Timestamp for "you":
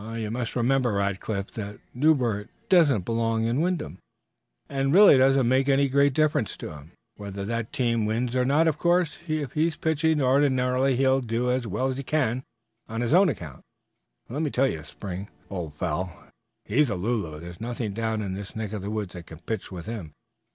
0.15-0.31, 14.65-14.83